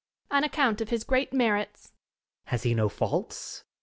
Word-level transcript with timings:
On 0.31 0.43
account 0.43 0.81
of 0.81 0.89
his 0.89 1.03
great 1.03 1.31
merits. 1.31 1.81
Student. 1.83 1.95
Has 2.45 2.63
he 2.63 2.73
no 2.73 2.89
faults? 2.89 3.65